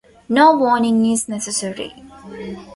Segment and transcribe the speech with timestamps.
[0.27, 1.93] No warning is necessary.